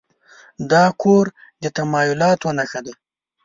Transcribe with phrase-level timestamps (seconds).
[0.71, 1.25] دا کور
[1.63, 2.93] د تمایلاتو نښه ده.